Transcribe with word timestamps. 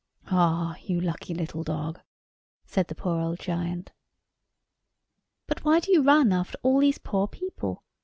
Ah, 0.31 0.75
you 0.81 0.99
lucky 0.99 1.31
little 1.35 1.61
dog!" 1.63 2.01
said 2.65 2.87
the 2.87 2.95
poor 2.95 3.19
old 3.19 3.37
giant. 3.37 3.91
"But 5.45 5.63
why 5.63 5.79
do 5.79 5.91
you 5.91 6.01
run 6.01 6.33
after 6.33 6.57
all 6.63 6.79
these 6.79 6.97
poor 6.97 7.27
people?" 7.27 7.83